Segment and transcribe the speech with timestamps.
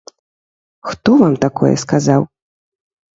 [0.91, 2.21] Хто вам такое сказаў?